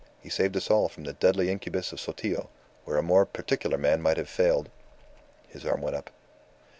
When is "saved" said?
0.31-0.57